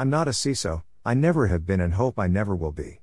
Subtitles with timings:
[0.00, 3.02] I'm not a CISO, I never have been and hope I never will be.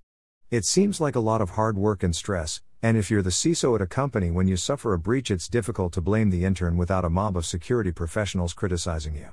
[0.50, 3.76] It seems like a lot of hard work and stress, and if you're the CISO
[3.76, 7.05] at a company when you suffer a breach, it's difficult to blame the intern without
[7.05, 9.29] a mob of security professionals criticizing you.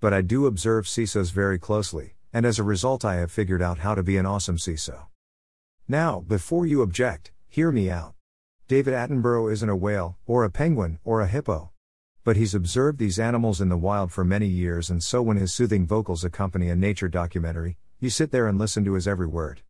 [0.00, 3.78] But I do observe CISOs very closely, and as a result, I have figured out
[3.78, 5.06] how to be an awesome CISO.
[5.86, 8.14] Now, before you object, hear me out.
[8.66, 11.71] David Attenborough isn't a whale, or a penguin, or a hippo.
[12.24, 15.52] But he's observed these animals in the wild for many years, and so when his
[15.52, 19.62] soothing vocals accompany a nature documentary, you sit there and listen to his every word.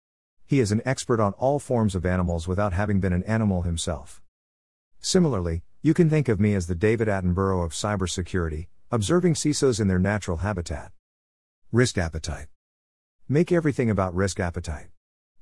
[0.45, 4.20] He is an expert on all forms of animals without having been an animal himself.
[5.01, 9.88] Similarly, you can think of me as the David Attenborough of cybersecurity, observing CISOs in
[9.88, 10.93] their natural habitat.
[11.73, 12.48] Risk appetite.
[13.30, 14.88] Make everything about risk appetite.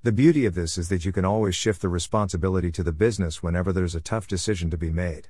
[0.04, 3.42] The beauty of this is that you can always shift the responsibility to the business
[3.42, 5.28] whenever there's a tough decision to be made.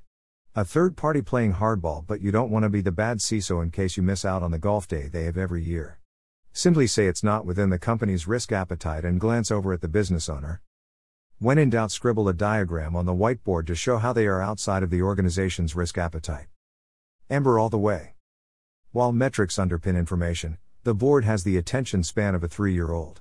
[0.56, 3.70] A third party playing hardball, but you don't want to be the bad CISO in
[3.70, 6.00] case you miss out on the golf day they have every year.
[6.52, 10.28] Simply say it's not within the company's risk appetite and glance over at the business
[10.28, 10.60] owner.
[11.38, 14.82] When in doubt, scribble a diagram on the whiteboard to show how they are outside
[14.82, 16.48] of the organization's risk appetite.
[17.30, 18.14] Amber all the way.
[18.90, 23.20] While metrics underpin information, the board has the attention span of a three year old.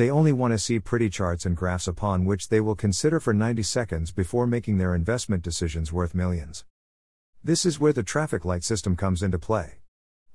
[0.00, 3.34] They only want to see pretty charts and graphs upon which they will consider for
[3.34, 6.64] 90 seconds before making their investment decisions worth millions.
[7.44, 9.80] This is where the traffic light system comes into play.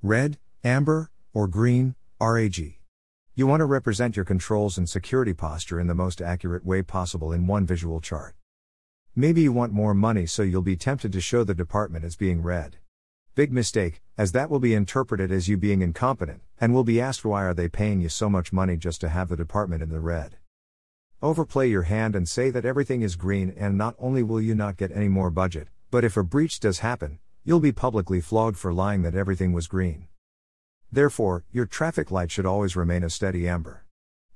[0.04, 2.78] Red, amber, or green, RAG.
[3.34, 7.32] You want to represent your controls and security posture in the most accurate way possible
[7.32, 8.36] in one visual chart.
[9.16, 12.40] Maybe you want more money so you'll be tempted to show the department as being
[12.40, 12.76] red.
[13.36, 17.22] Big mistake, as that will be interpreted as you being incompetent, and will be asked
[17.22, 20.00] why are they paying you so much money just to have the department in the
[20.00, 20.38] red.
[21.20, 24.78] Overplay your hand and say that everything is green, and not only will you not
[24.78, 28.72] get any more budget, but if a breach does happen, you'll be publicly flogged for
[28.72, 30.08] lying that everything was green.
[30.90, 33.84] Therefore, your traffic light should always remain a steady amber.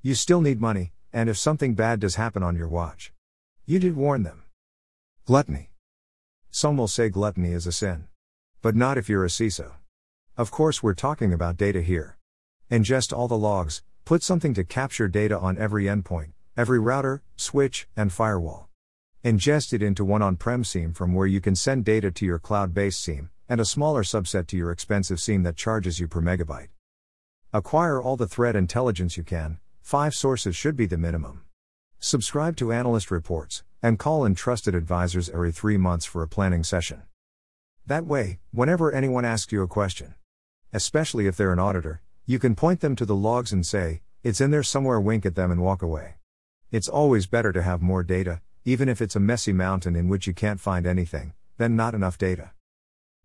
[0.03, 3.15] You still need money, and if something bad does happen on your watch,
[3.65, 4.43] you did warn them.
[5.25, 5.71] Gluttony.
[6.51, 8.09] Some will say gluttony is a sin.
[8.63, 9.73] But not if you're a CISO.
[10.37, 12.19] Of course, we're talking about data here.
[12.71, 17.89] Ingest all the logs, put something to capture data on every endpoint, every router, switch,
[17.97, 18.69] and firewall.
[19.25, 22.39] Ingest it into one on prem SIEM from where you can send data to your
[22.39, 26.21] cloud based SIEM, and a smaller subset to your expensive SIEM that charges you per
[26.21, 26.69] megabyte.
[27.55, 31.45] Acquire all the threat intelligence you can, five sources should be the minimum.
[31.99, 36.63] Subscribe to analyst reports, and call in trusted advisors every three months for a planning
[36.63, 37.03] session.
[37.91, 40.15] That way, whenever anyone asks you a question,
[40.73, 44.41] especially if they're an auditor, you can point them to the logs and say, it's
[44.41, 46.15] in there somewhere, wink at them, and walk away.
[46.71, 50.29] It's always better to have more data, even if it's a messy mountain in which
[50.29, 52.53] you can't find anything, than not enough data.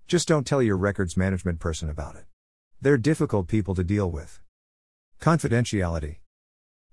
[0.08, 2.26] Just don't tell your records management person about it.
[2.82, 4.42] They're difficult people to deal with.
[5.22, 6.22] Confidentiality.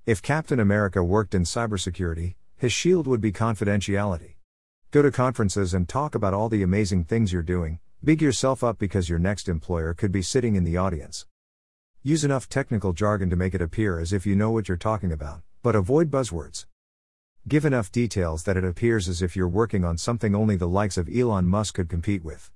[0.04, 4.34] If Captain America worked in cybersecurity, his shield would be confidentiality.
[4.92, 8.78] Go to conferences and talk about all the amazing things you're doing, big yourself up
[8.78, 11.24] because your next employer could be sitting in the audience.
[12.02, 15.10] Use enough technical jargon to make it appear as if you know what you're talking
[15.10, 16.66] about, but avoid buzzwords.
[17.48, 20.98] Give enough details that it appears as if you're working on something only the likes
[20.98, 22.50] of Elon Musk could compete with.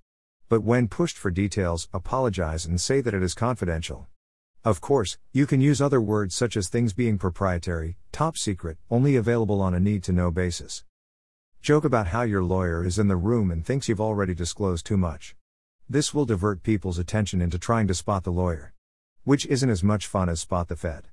[0.51, 4.09] But when pushed for details, apologize and say that it is confidential.
[4.63, 9.17] Of course, you can use other words such as things being proprietary, top secret, only
[9.17, 10.85] available on a need to know basis.
[11.63, 14.97] Joke about how your lawyer is in the room and thinks you've already disclosed too
[14.97, 15.35] much.
[15.89, 18.73] This will divert people's attention into trying to spot the lawyer.
[19.25, 21.09] Which isn't as much fun as spot the Fed.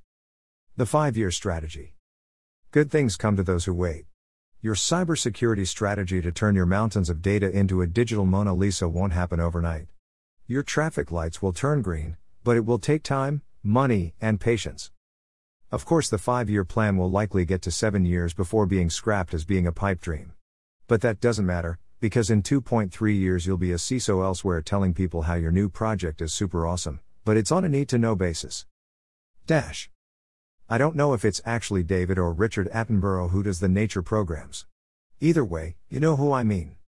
[0.77, 1.95] The 5 year strategy.
[2.71, 4.05] Good things come to those who wait.
[4.61, 9.13] Your cybersecurity strategy to turn your mountains of data into a digital Mona Lisa won't
[9.13, 9.87] happen overnight.
[10.47, 14.91] Your traffic lights will turn green, but it will take time, money, and patience.
[15.73, 19.33] Of course, the five year plan will likely get to seven years before being scrapped
[19.33, 20.33] as being a pipe dream.
[20.87, 25.23] But that doesn't matter, because in 2.3 years you'll be a CISO elsewhere telling people
[25.23, 28.67] how your new project is super awesome, but it's on a need to know basis.
[29.47, 29.89] Dash.
[30.69, 34.67] I don't know if it's actually David or Richard Attenborough who does the nature programs.
[35.21, 36.75] Either way, you know who I mean.